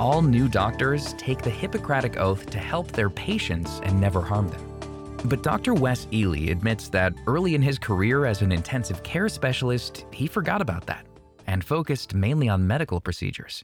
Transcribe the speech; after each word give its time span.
All 0.00 0.22
new 0.22 0.48
doctors 0.48 1.12
take 1.18 1.42
the 1.42 1.50
Hippocratic 1.50 2.16
Oath 2.16 2.48
to 2.52 2.58
help 2.58 2.90
their 2.90 3.10
patients 3.10 3.82
and 3.82 4.00
never 4.00 4.22
harm 4.22 4.48
them. 4.48 5.18
But 5.26 5.42
Dr. 5.42 5.74
Wes 5.74 6.08
Ely 6.10 6.50
admits 6.50 6.88
that 6.88 7.12
early 7.26 7.54
in 7.54 7.60
his 7.60 7.78
career 7.78 8.24
as 8.24 8.40
an 8.40 8.50
intensive 8.50 9.02
care 9.02 9.28
specialist, 9.28 10.06
he 10.10 10.26
forgot 10.26 10.62
about 10.62 10.86
that 10.86 11.04
and 11.46 11.62
focused 11.62 12.14
mainly 12.14 12.48
on 12.48 12.66
medical 12.66 12.98
procedures. 12.98 13.62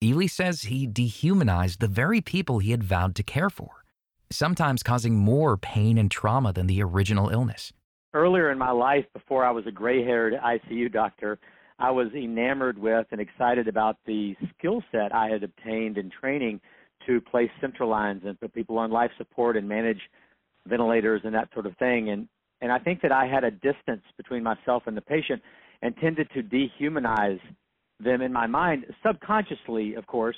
Ely 0.00 0.26
says 0.28 0.62
he 0.62 0.86
dehumanized 0.86 1.80
the 1.80 1.88
very 1.88 2.20
people 2.20 2.60
he 2.60 2.70
had 2.70 2.84
vowed 2.84 3.16
to 3.16 3.24
care 3.24 3.50
for, 3.50 3.82
sometimes 4.30 4.84
causing 4.84 5.16
more 5.16 5.56
pain 5.56 5.98
and 5.98 6.08
trauma 6.08 6.52
than 6.52 6.68
the 6.68 6.84
original 6.84 7.30
illness. 7.30 7.72
Earlier 8.12 8.52
in 8.52 8.58
my 8.58 8.70
life, 8.70 9.06
before 9.12 9.44
I 9.44 9.50
was 9.50 9.66
a 9.66 9.72
gray 9.72 10.04
haired 10.04 10.34
ICU 10.34 10.92
doctor, 10.92 11.40
I 11.78 11.90
was 11.90 12.08
enamored 12.14 12.78
with 12.78 13.06
and 13.10 13.20
excited 13.20 13.68
about 13.68 13.96
the 14.06 14.36
skill 14.56 14.82
set 14.92 15.14
I 15.14 15.28
had 15.28 15.42
obtained 15.42 15.98
in 15.98 16.10
training 16.10 16.60
to 17.06 17.20
place 17.20 17.50
central 17.60 17.88
lines 17.88 18.22
and 18.24 18.38
put 18.40 18.54
people 18.54 18.78
on 18.78 18.90
life 18.90 19.10
support 19.18 19.56
and 19.56 19.68
manage 19.68 20.00
ventilators 20.66 21.22
and 21.24 21.34
that 21.34 21.48
sort 21.52 21.66
of 21.66 21.76
thing. 21.76 22.10
And 22.10 22.28
and 22.60 22.72
I 22.72 22.78
think 22.78 23.02
that 23.02 23.12
I 23.12 23.26
had 23.26 23.44
a 23.44 23.50
distance 23.50 24.02
between 24.16 24.42
myself 24.42 24.84
and 24.86 24.96
the 24.96 25.02
patient 25.02 25.42
and 25.82 25.94
tended 25.98 26.28
to 26.32 26.42
dehumanize 26.42 27.40
them 28.00 28.22
in 28.22 28.32
my 28.32 28.46
mind 28.46 28.86
subconsciously, 29.04 29.94
of 29.94 30.06
course. 30.06 30.36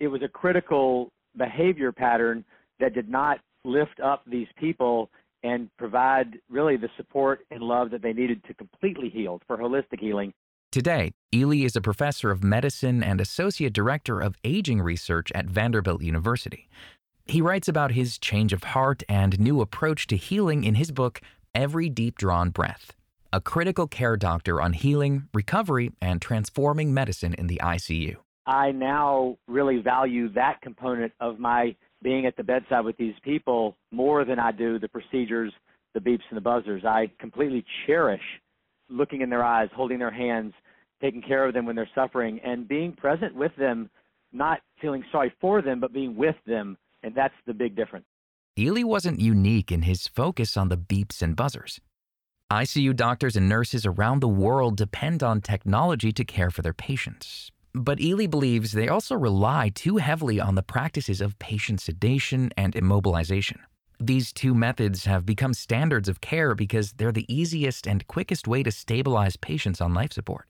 It 0.00 0.08
was 0.08 0.22
a 0.22 0.28
critical 0.28 1.12
behavior 1.36 1.92
pattern 1.92 2.44
that 2.80 2.94
did 2.94 3.08
not 3.08 3.38
lift 3.64 4.00
up 4.02 4.22
these 4.26 4.48
people 4.56 5.10
and 5.44 5.68
provide 5.76 6.38
really 6.50 6.76
the 6.76 6.88
support 6.96 7.40
and 7.50 7.62
love 7.62 7.90
that 7.90 8.02
they 8.02 8.12
needed 8.12 8.42
to 8.44 8.54
completely 8.54 9.08
heal 9.08 9.40
for 9.46 9.56
holistic 9.56 10.00
healing. 10.00 10.32
Today, 10.70 11.12
Ely 11.34 11.64
is 11.64 11.76
a 11.76 11.80
professor 11.80 12.30
of 12.30 12.44
medicine 12.44 13.02
and 13.02 13.22
associate 13.22 13.72
director 13.72 14.20
of 14.20 14.36
aging 14.44 14.82
research 14.82 15.32
at 15.34 15.46
Vanderbilt 15.46 16.02
University. 16.02 16.68
He 17.24 17.40
writes 17.40 17.68
about 17.68 17.92
his 17.92 18.18
change 18.18 18.52
of 18.52 18.64
heart 18.64 19.02
and 19.08 19.40
new 19.40 19.62
approach 19.62 20.06
to 20.08 20.16
healing 20.16 20.64
in 20.64 20.74
his 20.74 20.90
book, 20.90 21.22
Every 21.54 21.88
Deep 21.88 22.18
Drawn 22.18 22.50
Breath 22.50 22.92
A 23.32 23.40
Critical 23.40 23.86
Care 23.86 24.18
Doctor 24.18 24.60
on 24.60 24.74
Healing, 24.74 25.28
Recovery, 25.32 25.90
and 26.02 26.20
Transforming 26.20 26.92
Medicine 26.92 27.32
in 27.32 27.46
the 27.46 27.60
ICU. 27.62 28.16
I 28.46 28.70
now 28.72 29.38
really 29.46 29.78
value 29.78 30.30
that 30.34 30.60
component 30.60 31.14
of 31.18 31.38
my 31.38 31.74
being 32.02 32.26
at 32.26 32.36
the 32.36 32.44
bedside 32.44 32.84
with 32.84 32.98
these 32.98 33.14
people 33.22 33.74
more 33.90 34.26
than 34.26 34.38
I 34.38 34.52
do 34.52 34.78
the 34.78 34.88
procedures, 34.88 35.54
the 35.94 36.00
beeps, 36.00 36.28
and 36.28 36.36
the 36.36 36.42
buzzers. 36.42 36.84
I 36.84 37.10
completely 37.18 37.64
cherish 37.86 38.20
looking 38.88 39.20
in 39.20 39.30
their 39.30 39.44
eyes, 39.44 39.68
holding 39.74 39.98
their 39.98 40.10
hands, 40.10 40.52
taking 41.00 41.22
care 41.22 41.46
of 41.46 41.54
them 41.54 41.66
when 41.66 41.76
they're 41.76 41.90
suffering, 41.94 42.40
and 42.44 42.66
being 42.66 42.92
present 42.92 43.34
with 43.34 43.54
them, 43.56 43.90
not 44.32 44.60
feeling 44.80 45.04
sorry 45.10 45.32
for 45.40 45.62
them, 45.62 45.80
but 45.80 45.92
being 45.92 46.16
with 46.16 46.36
them. 46.46 46.76
And 47.02 47.14
that's 47.14 47.34
the 47.46 47.54
big 47.54 47.76
difference. 47.76 48.06
Ely 48.58 48.82
wasn't 48.82 49.20
unique 49.20 49.70
in 49.70 49.82
his 49.82 50.08
focus 50.08 50.56
on 50.56 50.68
the 50.68 50.76
beeps 50.76 51.22
and 51.22 51.36
buzzers. 51.36 51.80
ICU 52.50 52.96
doctors 52.96 53.36
and 53.36 53.48
nurses 53.48 53.86
around 53.86 54.20
the 54.20 54.28
world 54.28 54.76
depend 54.76 55.22
on 55.22 55.40
technology 55.40 56.12
to 56.12 56.24
care 56.24 56.50
for 56.50 56.62
their 56.62 56.72
patients. 56.72 57.52
But 57.74 58.00
Ely 58.00 58.26
believes 58.26 58.72
they 58.72 58.88
also 58.88 59.14
rely 59.14 59.68
too 59.68 59.98
heavily 59.98 60.40
on 60.40 60.54
the 60.54 60.62
practices 60.62 61.20
of 61.20 61.38
patient 61.38 61.80
sedation 61.80 62.50
and 62.56 62.74
immobilization. 62.74 63.58
These 64.00 64.32
two 64.32 64.54
methods 64.54 65.06
have 65.06 65.26
become 65.26 65.52
standards 65.52 66.08
of 66.08 66.20
care 66.20 66.54
because 66.54 66.92
they're 66.92 67.10
the 67.10 67.26
easiest 67.32 67.84
and 67.84 68.06
quickest 68.06 68.46
way 68.46 68.62
to 68.62 68.70
stabilize 68.70 69.36
patients 69.36 69.80
on 69.80 69.92
life 69.92 70.12
support. 70.12 70.46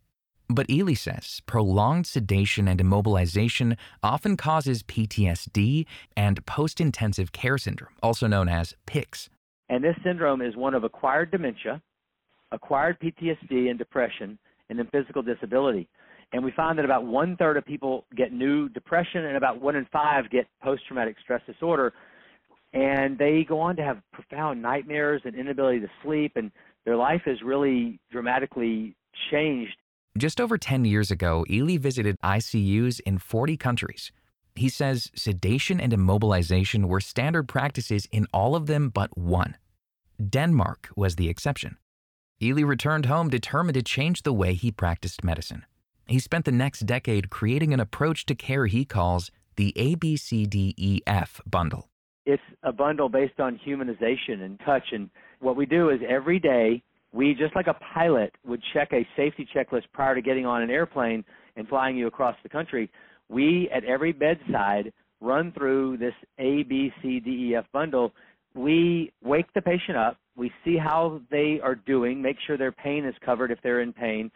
But 0.50 0.68
Ely 0.68 0.92
says 0.92 1.40
prolonged 1.46 2.06
sedation 2.06 2.68
and 2.68 2.78
immobilization 2.78 3.78
often 4.02 4.36
causes 4.36 4.82
PTSD 4.82 5.86
and 6.14 6.44
post 6.44 6.78
intensive 6.78 7.32
care 7.32 7.56
syndrome, 7.56 7.94
also 8.02 8.26
known 8.26 8.50
as 8.50 8.74
PICS. 8.86 9.30
And 9.70 9.82
this 9.82 9.96
syndrome 10.04 10.42
is 10.42 10.54
one 10.54 10.74
of 10.74 10.84
acquired 10.84 11.30
dementia, 11.30 11.80
acquired 12.52 13.00
PTSD 13.00 13.70
and 13.70 13.78
depression, 13.78 14.38
and 14.68 14.78
then 14.78 14.88
physical 14.92 15.22
disability. 15.22 15.88
And 16.32 16.44
we 16.44 16.52
find 16.52 16.78
that 16.78 16.84
about 16.84 17.06
one 17.06 17.36
third 17.38 17.56
of 17.56 17.64
people 17.64 18.04
get 18.14 18.30
new 18.30 18.68
depression, 18.68 19.24
and 19.24 19.38
about 19.38 19.62
one 19.62 19.76
in 19.76 19.86
five 19.90 20.28
get 20.28 20.46
post 20.62 20.82
traumatic 20.86 21.16
stress 21.22 21.40
disorder 21.46 21.94
and 22.72 23.18
they 23.18 23.44
go 23.48 23.60
on 23.60 23.76
to 23.76 23.82
have 23.82 23.98
profound 24.12 24.60
nightmares 24.60 25.22
and 25.24 25.34
inability 25.34 25.80
to 25.80 25.88
sleep 26.02 26.32
and 26.36 26.50
their 26.84 26.96
life 26.96 27.22
is 27.26 27.42
really 27.42 27.98
dramatically 28.10 28.96
changed. 29.30 29.76
Just 30.16 30.40
over 30.40 30.58
10 30.58 30.84
years 30.84 31.10
ago 31.10 31.44
ely 31.50 31.76
visited 31.76 32.16
icus 32.22 33.00
in 33.00 33.18
40 33.18 33.56
countries. 33.56 34.12
He 34.54 34.68
says 34.68 35.10
sedation 35.14 35.80
and 35.80 35.92
immobilization 35.92 36.86
were 36.86 37.00
standard 37.00 37.48
practices 37.48 38.06
in 38.10 38.26
all 38.32 38.56
of 38.56 38.66
them 38.66 38.88
but 38.88 39.16
one. 39.16 39.56
Denmark 40.28 40.90
was 40.96 41.16
the 41.16 41.28
exception. 41.28 41.76
Ely 42.42 42.62
returned 42.62 43.06
home 43.06 43.28
determined 43.28 43.74
to 43.74 43.82
change 43.82 44.22
the 44.22 44.32
way 44.32 44.54
he 44.54 44.70
practiced 44.70 45.24
medicine. 45.24 45.64
He 46.06 46.18
spent 46.18 46.44
the 46.44 46.52
next 46.52 46.86
decade 46.86 47.30
creating 47.30 47.72
an 47.72 47.80
approach 47.80 48.26
to 48.26 48.34
care 48.34 48.66
he 48.66 48.84
calls 48.84 49.30
the 49.56 49.72
abcdef 49.76 51.40
bundle 51.46 51.88
it's 52.28 52.42
a 52.62 52.70
bundle 52.70 53.08
based 53.08 53.40
on 53.40 53.58
humanization 53.66 54.42
and 54.42 54.60
touch. 54.60 54.82
And 54.92 55.08
what 55.40 55.56
we 55.56 55.64
do 55.64 55.88
is 55.88 55.98
every 56.06 56.38
day, 56.38 56.82
we, 57.10 57.34
just 57.34 57.56
like 57.56 57.68
a 57.68 57.76
pilot 57.94 58.34
would 58.46 58.62
check 58.74 58.92
a 58.92 59.08
safety 59.16 59.48
checklist 59.56 59.84
prior 59.94 60.14
to 60.14 60.20
getting 60.20 60.44
on 60.44 60.60
an 60.60 60.68
airplane 60.68 61.24
and 61.56 61.66
flying 61.66 61.96
you 61.96 62.06
across 62.06 62.36
the 62.42 62.48
country, 62.50 62.90
we 63.30 63.70
at 63.74 63.82
every 63.84 64.12
bedside 64.12 64.92
run 65.22 65.52
through 65.52 65.96
this 65.96 66.12
A, 66.38 66.64
B, 66.64 66.92
C, 67.00 67.18
D, 67.18 67.30
E, 67.30 67.56
F 67.56 67.64
bundle. 67.72 68.12
We 68.54 69.10
wake 69.24 69.46
the 69.54 69.62
patient 69.62 69.96
up, 69.96 70.18
we 70.36 70.52
see 70.66 70.76
how 70.76 71.22
they 71.30 71.60
are 71.62 71.76
doing, 71.76 72.20
make 72.20 72.36
sure 72.46 72.58
their 72.58 72.72
pain 72.72 73.06
is 73.06 73.14
covered 73.24 73.50
if 73.50 73.58
they're 73.62 73.80
in 73.80 73.94
pain, 73.94 74.30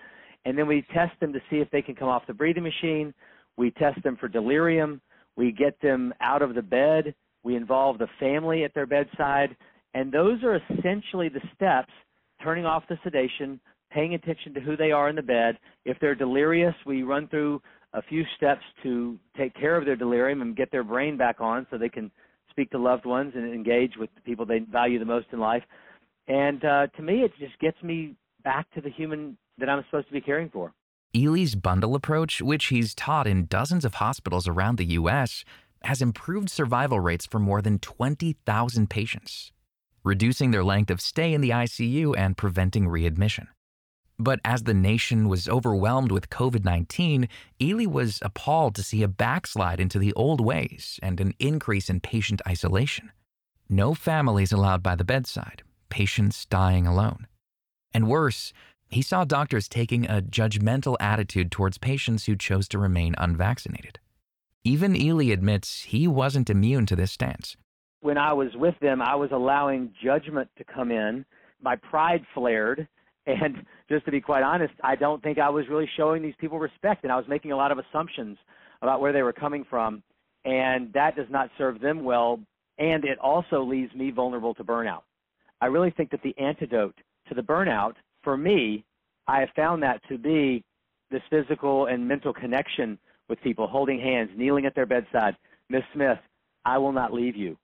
and 0.47 0.57
then 0.57 0.67
we 0.67 0.83
test 0.95 1.13
them 1.21 1.35
to 1.35 1.41
see 1.51 1.57
if 1.57 1.71
they 1.71 1.83
can 1.83 1.95
come 1.95 2.09
off 2.09 2.27
the 2.27 2.33
breathing 2.33 2.63
machine. 2.63 3.13
We 3.59 3.71
test 3.73 4.03
them 4.03 4.17
for 4.17 4.29
delirium. 4.29 5.03
We 5.37 5.53
get 5.53 5.79
them 5.83 6.15
out 6.23 6.41
of 6.41 6.55
the 6.55 6.63
bed. 6.63 7.15
We 7.45 7.57
involve 7.57 7.99
the 7.99 8.09
family 8.21 8.65
at 8.65 8.75
their 8.75 8.87
bedside. 8.87 9.57
And 9.95 10.13
those 10.13 10.43
are 10.43 10.57
essentially 10.57 11.29
the 11.29 11.43
steps 11.55 11.93
turning 12.43 12.65
off 12.65 12.85
the 12.89 12.99
sedation, 13.05 13.61
paying 13.91 14.15
attention 14.15 14.55
to 14.55 14.61
who 14.61 14.77
they 14.77 14.91
are 14.91 15.09
in 15.09 15.17
the 15.17 15.23
bed. 15.23 15.59
If 15.85 15.99
they're 16.01 16.15
delirious, 16.15 16.75
we 16.87 17.03
run 17.03 17.29
through 17.29 17.61
a 17.93 18.03
few 18.03 18.25
steps 18.37 18.63
to 18.83 19.19
take 19.37 19.55
care 19.55 19.77
of 19.77 19.85
their 19.85 19.97
delirium 19.97 20.41
and 20.43 20.57
get 20.57 20.71
their 20.71 20.85
brain 20.85 21.17
back 21.17 21.41
on 21.41 21.67
so 21.71 21.77
they 21.77 21.89
can 21.89 22.11
speak 22.51 22.71
to 22.71 22.79
loved 22.79 23.05
ones 23.05 23.33
and 23.35 23.53
engage 23.53 23.93
with 23.99 24.11
the 24.15 24.21
people 24.23 24.47
they 24.47 24.61
value 24.61 24.99
the 24.99 25.05
most 25.05 25.27
in 25.33 25.41
life. 25.41 25.63
And 26.29 26.65
uh, 26.65 26.87
to 26.97 27.03
me, 27.03 27.23
it 27.23 27.33
just 27.39 27.59
gets 27.59 27.83
me 27.83 28.15
back 28.45 28.71
to 28.75 28.81
the 28.81 28.91
human 28.91 29.37
that 29.59 29.69
I'm 29.69 29.85
supposed 29.91 30.07
to 30.09 30.13
be 30.13 30.21
caring 30.21 30.51
for. 30.51 30.73
Ely's 31.15 31.55
bundle 31.55 31.95
approach, 31.95 32.41
which 32.41 32.67
he's 32.67 32.95
taught 32.95 33.27
in 33.27 33.45
dozens 33.45 33.85
of 33.85 33.95
hospitals 33.95 34.49
around 34.49 34.79
the 34.79 34.87
U.S., 34.87 35.45
has 35.87 36.03
improved 36.03 36.51
survival 36.51 37.01
rates 37.01 37.27
for 37.27 37.39
more 37.39 37.63
than 37.63 37.79
20,000 37.79 38.91
patients, 38.91 39.53
reducing 40.05 40.51
their 40.51 40.65
length 40.65 40.91
of 40.91 41.01
stay 41.01 41.33
in 41.33 41.41
the 41.41 41.51
ICU 41.51 42.17
and 42.17 42.37
preventing 42.37 42.89
readmission. 42.89 43.49
But 44.19 44.41
as 44.45 44.63
the 44.63 44.75
nation 44.75 45.29
was 45.29 45.49
overwhelmed 45.49 46.13
with 46.13 46.31
COVID 46.31 46.65
19, 46.65 47.29
Ely 47.61 47.87
was 47.87 48.21
appalled 48.23 48.75
to 48.77 48.83
see 48.83 49.03
a 49.03 49.09
backslide 49.09 49.81
into 49.81 49.99
the 49.99 50.13
old 50.13 50.41
ways 50.41 51.01
and 51.03 51.21
an 51.21 51.35
increase 51.39 51.91
in 51.91 52.01
patient 52.01 52.41
isolation. 52.47 53.11
No 53.69 53.95
families 53.95 54.53
allowed 54.53 54.83
by 54.83 54.95
the 54.95 55.05
bedside, 55.05 55.63
patients 55.89 56.47
dying 56.47 56.87
alone. 56.87 57.27
And 57.95 58.09
worse, 58.09 58.53
he 58.89 59.03
saw 59.03 59.25
doctors 59.25 59.69
taking 59.69 60.05
a 60.05 60.21
judgmental 60.21 60.97
attitude 61.01 61.51
towards 61.51 61.79
patients 61.79 62.27
who 62.27 62.37
chose 62.37 62.69
to 62.69 62.79
remain 62.79 63.15
unvaccinated. 63.17 63.99
Even 64.65 64.95
Ely 64.95 65.33
admits 65.33 65.83
he 65.83 66.07
wasn't 66.07 66.49
immune 66.49 66.87
to 66.87 66.95
this 66.95 67.11
stance. 67.11 67.57
When 68.01 68.17
I 68.17 68.33
was 68.33 68.51
with 68.55 68.75
them, 68.81 69.03
I 69.03 69.17
was 69.17 69.31
allowing 69.33 69.93
judgment 70.03 70.49
to 70.59 70.65
come 70.65 70.93
in 70.93 71.25
my 71.61 71.77
pride 71.77 72.25
flared. 72.35 72.87
And 73.27 73.65
just 73.89 74.05
to 74.05 74.11
be 74.11 74.21
quite 74.21 74.43
honest, 74.43 74.75
I 74.83 74.97
don't 74.97 75.23
think 75.23 75.39
I 75.39 75.49
was 75.49 75.69
really 75.69 75.89
showing 75.97 76.23
these 76.23 76.35
people 76.39 76.59
respect, 76.59 77.05
and 77.05 77.13
I 77.13 77.17
was 77.17 77.27
making 77.29 77.53
a 77.53 77.57
lot 77.57 77.71
of 77.71 77.79
assumptions 77.79 78.37
about 78.83 79.01
where 79.01 79.13
they 79.13 79.23
were 79.23 79.33
coming 79.33 79.65
from, 79.69 80.03
and 80.45 80.93
that 80.93 81.15
does 81.15 81.29
not 81.31 81.49
serve 81.57 81.81
them 81.81 82.03
well. 82.03 82.41
And 82.79 83.05
it 83.05 83.19
also 83.19 83.63
leaves 83.63 83.95
me 83.95 84.11
vulnerable 84.11 84.55
to 84.55 84.65
burnout. 84.65 85.03
I 85.61 85.67
really 85.67 85.91
think 85.91 86.11
that 86.11 86.23
the 86.23 86.37
antidote 86.37 86.97
to 87.29 87.35
the 87.35 87.43
burnout, 87.43 87.95
for 88.25 88.37
me, 88.37 88.85
I 89.29 89.39
have 89.41 89.51
found 89.55 89.83
that 89.85 90.01
to 90.09 90.19
be 90.19 90.65
this 91.11 91.23
physical 91.31 91.87
and 91.87 92.09
mental 92.09 92.33
connection 92.33 92.99
with 93.33 93.41
people, 93.41 93.67
holding 93.67 93.99
hands, 93.99 94.29
kneeling 94.37 94.67
at 94.67 94.75
their 94.75 94.85
bedside. 94.85 95.35
Miss 95.71 95.83
Smith, 95.95 96.19
I 96.67 96.77
will 96.77 96.93
not 96.93 97.15
leave 97.15 97.35
you. 97.35 97.57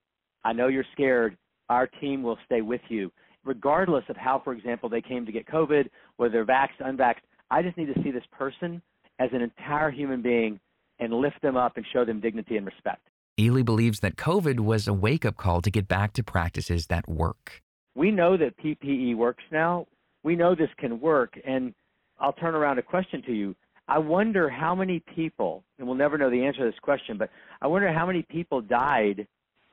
I 0.42 0.54
know 0.54 0.68
you're 0.68 0.82
scared. 0.94 1.36
Our 1.68 1.86
team 1.86 2.22
will 2.22 2.38
stay 2.46 2.62
with 2.62 2.80
you, 2.88 3.12
regardless 3.44 4.04
of 4.08 4.16
how, 4.16 4.40
for 4.42 4.54
example, 4.54 4.88
they 4.88 5.02
came 5.02 5.26
to 5.26 5.32
get 5.32 5.46
COVID, 5.46 5.90
whether 6.16 6.32
they're 6.32 6.46
vaxxed, 6.46 6.80
unvaxxed. 6.80 7.20
I 7.50 7.60
just 7.60 7.76
need 7.76 7.94
to 7.94 8.02
see 8.02 8.10
this 8.10 8.24
person 8.32 8.80
as 9.18 9.28
an 9.34 9.42
entire 9.42 9.90
human 9.90 10.22
being 10.22 10.58
and 11.00 11.12
lift 11.12 11.42
them 11.42 11.58
up 11.58 11.76
and 11.76 11.84
show 11.92 12.02
them 12.02 12.18
dignity 12.18 12.56
and 12.56 12.64
respect. 12.64 13.02
Ely 13.38 13.60
believes 13.60 14.00
that 14.00 14.16
COVID 14.16 14.60
was 14.60 14.88
a 14.88 14.94
wake 14.94 15.26
up 15.26 15.36
call 15.36 15.60
to 15.60 15.70
get 15.70 15.86
back 15.86 16.14
to 16.14 16.22
practices 16.22 16.86
that 16.86 17.06
work. 17.06 17.60
We 17.94 18.10
know 18.10 18.38
that 18.38 18.56
PPE 18.56 19.16
works 19.16 19.44
now. 19.52 19.86
We 20.22 20.34
know 20.34 20.54
this 20.54 20.70
can 20.78 20.98
work. 20.98 21.38
And 21.46 21.74
I'll 22.18 22.32
turn 22.32 22.54
around 22.54 22.78
a 22.78 22.82
question 22.82 23.20
to 23.26 23.32
you. 23.34 23.54
I 23.88 23.98
wonder 23.98 24.50
how 24.50 24.74
many 24.74 25.00
people, 25.00 25.64
and 25.78 25.86
we'll 25.86 25.96
never 25.96 26.18
know 26.18 26.30
the 26.30 26.44
answer 26.44 26.60
to 26.60 26.70
this 26.70 26.78
question, 26.80 27.16
but 27.16 27.30
I 27.62 27.66
wonder 27.66 27.90
how 27.90 28.04
many 28.04 28.22
people 28.22 28.60
died 28.60 29.26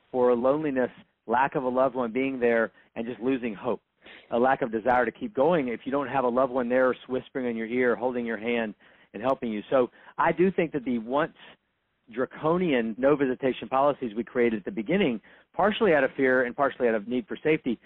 for 0.09 0.33
loneliness, 0.33 0.89
lack 1.27 1.55
of 1.55 1.63
a 1.63 1.69
loved 1.69 1.95
one 1.95 2.13
being 2.13 2.39
there, 2.39 2.71
and 2.95 3.05
just 3.05 3.19
losing 3.19 3.53
hope, 3.53 3.81
a 4.31 4.39
lack 4.39 4.61
of 4.61 4.71
desire 4.71 5.03
to 5.03 5.11
keep 5.11 5.33
going 5.33 5.67
if 5.67 5.81
you 5.83 5.91
don't 5.91 6.07
have 6.07 6.23
a 6.23 6.29
loved 6.29 6.53
one 6.53 6.69
there 6.69 6.95
whispering 7.09 7.47
in 7.47 7.57
your 7.57 7.67
ear, 7.67 7.93
holding 7.93 8.25
your 8.25 8.37
hand, 8.37 8.73
and 9.13 9.21
helping 9.21 9.51
you. 9.51 9.61
So 9.69 9.91
I 10.17 10.31
do 10.31 10.49
think 10.49 10.71
that 10.71 10.85
the 10.85 10.99
once 10.99 11.35
draconian 12.13 12.95
no 12.97 13.17
visitation 13.17 13.67
policies 13.67 14.13
we 14.15 14.23
created 14.23 14.59
at 14.59 14.65
the 14.65 14.71
beginning, 14.71 15.19
partially 15.53 15.93
out 15.93 16.05
of 16.05 16.11
fear 16.15 16.43
and 16.43 16.55
partially 16.55 16.87
out 16.87 16.95
of 16.95 17.07
need 17.07 17.27
for 17.27 17.37
safety, 17.43 17.77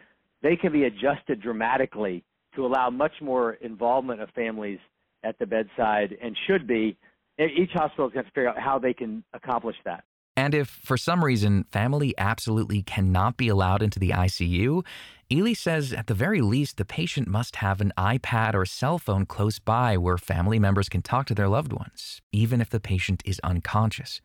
they 0.43 0.55
can 0.55 0.71
be 0.71 0.83
adjusted 0.83 1.41
dramatically 1.41 2.23
to 2.55 2.65
allow 2.65 2.91
much 2.91 3.13
more 3.19 3.53
involvement 3.53 4.21
of 4.21 4.29
families 4.31 4.79
at 5.23 5.37
the 5.39 5.45
bedside 5.45 6.17
and 6.21 6.37
should 6.47 6.67
be. 6.67 6.97
Each 7.37 7.71
hospital 7.71 8.07
is 8.07 8.13
going 8.13 8.25
to 8.25 8.31
figure 8.31 8.49
out 8.49 8.59
how 8.59 8.79
they 8.79 8.93
can 8.93 9.23
accomplish 9.33 9.77
that. 9.85 10.03
And 10.35 10.53
if 10.53 10.69
for 10.69 10.95
some 10.95 11.23
reason 11.23 11.65
family 11.71 12.13
absolutely 12.17 12.81
cannot 12.81 13.35
be 13.35 13.49
allowed 13.49 13.81
into 13.81 13.99
the 13.99 14.11
ICU, 14.11 14.85
Ely 15.31 15.53
says 15.53 15.91
at 15.91 16.07
the 16.07 16.13
very 16.13 16.41
least 16.41 16.77
the 16.77 16.85
patient 16.85 17.27
must 17.27 17.57
have 17.57 17.81
an 17.81 17.91
iPad 17.97 18.55
or 18.55 18.65
cell 18.65 18.97
phone 18.97 19.25
close 19.25 19.59
by 19.59 19.97
where 19.97 20.17
family 20.17 20.57
members 20.57 20.87
can 20.87 21.01
talk 21.01 21.25
to 21.27 21.35
their 21.35 21.49
loved 21.49 21.73
ones, 21.73 22.21
even 22.31 22.61
if 22.61 22.69
the 22.69 22.79
patient 22.79 23.21
is 23.25 23.39
unconscious. 23.43 24.21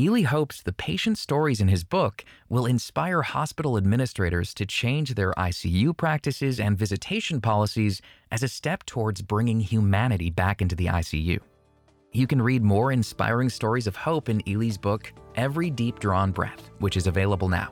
Ely 0.00 0.22
hopes 0.22 0.62
the 0.62 0.72
patient 0.72 1.18
stories 1.18 1.60
in 1.60 1.68
his 1.68 1.84
book 1.84 2.24
will 2.48 2.64
inspire 2.64 3.20
hospital 3.20 3.76
administrators 3.76 4.54
to 4.54 4.64
change 4.64 5.14
their 5.14 5.32
ICU 5.32 5.94
practices 5.94 6.58
and 6.58 6.78
visitation 6.78 7.38
policies 7.38 8.00
as 8.30 8.42
a 8.42 8.48
step 8.48 8.86
towards 8.86 9.20
bringing 9.20 9.60
humanity 9.60 10.30
back 10.30 10.62
into 10.62 10.74
the 10.74 10.86
ICU. 10.86 11.38
You 12.12 12.26
can 12.26 12.40
read 12.40 12.62
more 12.62 12.92
inspiring 12.92 13.50
stories 13.50 13.86
of 13.86 13.94
hope 13.94 14.30
in 14.30 14.42
Ely's 14.48 14.78
book, 14.78 15.12
Every 15.34 15.68
Deep 15.68 15.98
Drawn 15.98 16.32
Breath, 16.32 16.70
which 16.78 16.96
is 16.96 17.06
available 17.06 17.50
now. 17.50 17.70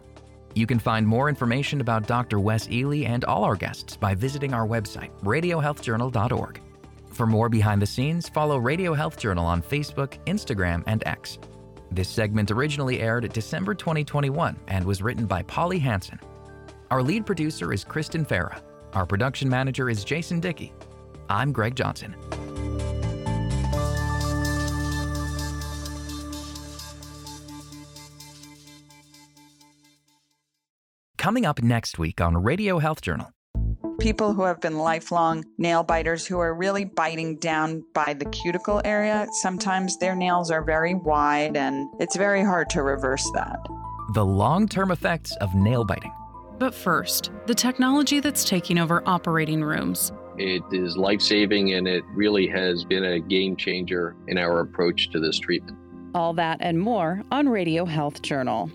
You 0.55 0.67
can 0.67 0.79
find 0.79 1.07
more 1.07 1.31
information 1.31 1.81
about 1.81 2.07
Dr. 2.07 2.41
Wes 2.41 2.69
Ely 2.69 3.07
and 3.07 3.25
all 3.25 3.43
our 3.43 3.57
guests 3.57 3.97
by 3.97 4.15
visiting 4.15 4.53
our 4.53 4.67
website, 4.67 5.19
radiohealthjournal.org. 5.23 6.61
For 7.11 7.27
more 7.27 7.49
behind 7.49 7.81
the 7.81 7.87
scenes, 7.87 8.29
follow 8.29 8.59
Radio 8.59 8.93
Health 8.93 9.19
Journal 9.19 9.47
on 9.47 9.63
Facebook, 9.63 10.23
Instagram, 10.27 10.85
and 10.87 11.03
X. 11.07 11.39
This 11.91 12.09
segment 12.09 12.51
originally 12.51 13.01
aired 13.01 13.33
December 13.33 13.75
2021 13.75 14.57
and 14.69 14.85
was 14.85 15.03
written 15.03 15.27
by 15.27 15.43
Polly 15.43 15.79
Hanson. 15.79 16.21
Our 16.91 17.03
lead 17.03 17.27
producer 17.27 17.73
is 17.73 17.85
Kristen 17.85 18.25
Farah. 18.25 18.61
Our 18.93 19.07
production 19.07 19.49
manager 19.49 19.91
is 19.91 20.05
Jason 20.05 20.41
Dickey. 20.41 20.73
I'm 21.29 21.53
Greg 21.53 21.75
Johnson. 21.75 22.15
Coming 31.17 31.45
up 31.45 31.63
next 31.63 31.99
week 31.99 32.21
on 32.21 32.43
Radio 32.43 32.79
Health 32.79 33.03
Journal. 33.03 33.31
People 33.99 34.33
who 34.33 34.45
have 34.45 34.61
been 34.61 34.79
lifelong 34.79 35.45
nail 35.59 35.83
biters 35.83 36.25
who 36.25 36.39
are 36.39 36.55
really 36.55 36.85
biting 36.85 37.37
down 37.39 37.83
by 37.95 38.15
the 38.15 38.27
cuticle 38.27 38.81
area, 38.85 39.27
sometimes 39.41 39.99
their 39.99 40.15
nails 40.15 40.53
are 40.53 40.63
very 40.63 40.95
wide 40.95 41.57
and 41.57 41.89
it's 41.99 42.17
very 42.17 42.45
hard 42.45 42.71
to 42.71 42.85
reverse 42.85 43.29
that. 43.35 43.59
The 44.15 44.25
long 44.25 44.69
term 44.69 44.93
effects 44.93 45.35
of 45.41 45.53
nail 45.57 45.85
biting. 45.85 46.13
But 46.61 46.75
first, 46.75 47.33
the 47.47 47.55
technology 47.57 48.21
that's 48.21 48.45
taking 48.45 48.79
over 48.79 49.03
operating 49.05 49.65
rooms. 49.65 50.13
It 50.37 50.63
is 50.71 50.97
life 50.97 51.21
saving 51.21 51.75
and 51.75 51.89
it 51.89 52.05
really 52.15 52.47
has 52.47 52.85
been 52.85 53.03
a 53.03 53.19
game 53.19 53.57
changer 53.57 54.15
in 54.29 54.39
our 54.39 54.61
approach 54.61 55.11
to 55.11 55.19
this 55.19 55.41
treatment. 55.41 55.77
All 56.15 56.33
that 56.35 56.59
and 56.61 56.79
more 56.79 57.25
on 57.33 57.49
Radio 57.49 57.85
Health 57.85 58.23
Journal. 58.23 58.71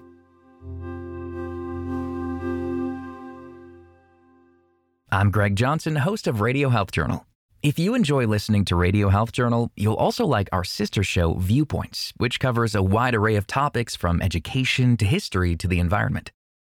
I'm 5.13 5.29
Greg 5.29 5.55
Johnson, 5.55 5.95
host 5.97 6.25
of 6.25 6.41
Radio 6.41 6.69
Health 6.69 6.91
Journal. 6.91 7.27
If 7.61 7.77
you 7.77 7.93
enjoy 7.93 8.25
listening 8.25 8.65
to 8.65 8.75
Radio 8.75 9.09
Health 9.09 9.31
Journal, 9.31 9.69
you'll 9.75 9.93
also 9.93 10.25
like 10.25 10.49
our 10.51 10.63
sister 10.63 11.03
show, 11.03 11.35
Viewpoints, 11.35 12.13
which 12.17 12.39
covers 12.39 12.73
a 12.73 12.81
wide 12.81 13.13
array 13.13 13.35
of 13.35 13.45
topics 13.45 13.95
from 13.95 14.23
education 14.23 14.97
to 14.97 15.05
history 15.05 15.55
to 15.57 15.67
the 15.67 15.77
environment. 15.77 16.31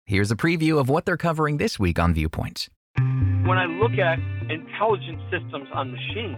Here's 0.04 0.30
a 0.30 0.36
preview 0.36 0.78
of 0.78 0.90
what 0.90 1.06
they're 1.06 1.16
covering 1.16 1.56
this 1.56 1.78
week 1.78 1.98
on 1.98 2.12
Viewpoints. 2.12 2.68
When 2.98 3.56
I 3.56 3.64
look 3.64 3.92
at 3.92 4.18
intelligent 4.50 5.18
systems 5.30 5.68
on 5.72 5.92
machines, 5.92 6.36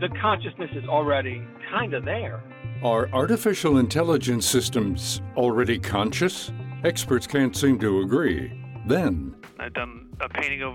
the 0.00 0.10
consciousness 0.20 0.70
is 0.76 0.84
already 0.84 1.42
kind 1.72 1.92
of 1.92 2.04
there. 2.04 2.40
Are 2.84 3.08
artificial 3.12 3.78
intelligence 3.78 4.46
systems 4.46 5.20
already 5.36 5.80
conscious? 5.80 6.52
Experts 6.84 7.26
can't 7.26 7.56
seem 7.56 7.80
to 7.80 8.02
agree. 8.02 8.52
Then, 8.86 9.34
I've 9.58 9.74
done 9.74 10.08
a 10.20 10.28
painting 10.28 10.62
of 10.62 10.74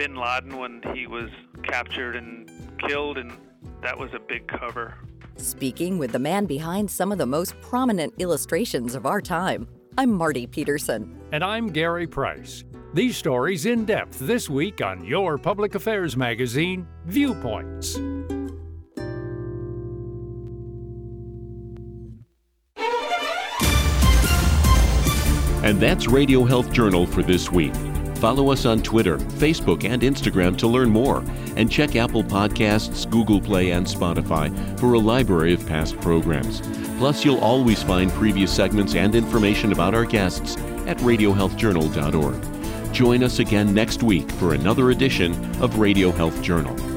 bin 0.00 0.16
Laden 0.16 0.56
when 0.56 0.80
he 0.94 1.06
was 1.06 1.28
captured 1.62 2.16
and 2.16 2.50
killed, 2.88 3.18
and 3.18 3.30
that 3.82 3.98
was 3.98 4.08
a 4.14 4.18
big 4.18 4.48
cover. 4.48 4.94
Speaking 5.36 5.98
with 5.98 6.12
the 6.12 6.18
man 6.18 6.46
behind 6.46 6.90
some 6.90 7.12
of 7.12 7.18
the 7.18 7.26
most 7.26 7.54
prominent 7.60 8.14
illustrations 8.16 8.94
of 8.94 9.04
our 9.04 9.20
time, 9.20 9.68
I'm 9.98 10.10
Marty 10.10 10.46
Peterson. 10.46 11.20
And 11.32 11.44
I'm 11.44 11.68
Gary 11.68 12.06
Price. 12.06 12.64
These 12.94 13.18
stories 13.18 13.66
in 13.66 13.84
depth 13.84 14.18
this 14.20 14.48
week 14.48 14.80
on 14.80 15.04
your 15.04 15.36
public 15.36 15.74
affairs 15.74 16.16
magazine, 16.16 16.88
Viewpoints. 17.04 17.96
And 25.62 25.78
that's 25.78 26.08
Radio 26.08 26.44
Health 26.44 26.72
Journal 26.72 27.06
for 27.06 27.22
this 27.22 27.52
week. 27.52 27.74
Follow 28.20 28.52
us 28.52 28.66
on 28.66 28.82
Twitter, 28.82 29.16
Facebook, 29.16 29.84
and 29.84 30.02
Instagram 30.02 30.56
to 30.58 30.66
learn 30.66 30.90
more. 30.90 31.24
And 31.56 31.70
check 31.70 31.96
Apple 31.96 32.22
Podcasts, 32.22 33.08
Google 33.08 33.40
Play, 33.40 33.70
and 33.70 33.86
Spotify 33.86 34.78
for 34.78 34.92
a 34.92 34.98
library 34.98 35.54
of 35.54 35.66
past 35.66 35.98
programs. 36.00 36.60
Plus, 36.98 37.24
you'll 37.24 37.38
always 37.38 37.82
find 37.82 38.10
previous 38.12 38.52
segments 38.52 38.94
and 38.94 39.14
information 39.14 39.72
about 39.72 39.94
our 39.94 40.04
guests 40.04 40.58
at 40.86 40.98
radiohealthjournal.org. 40.98 42.92
Join 42.92 43.22
us 43.24 43.38
again 43.38 43.72
next 43.72 44.02
week 44.02 44.30
for 44.32 44.52
another 44.52 44.90
edition 44.90 45.32
of 45.62 45.78
Radio 45.78 46.10
Health 46.10 46.42
Journal. 46.42 46.89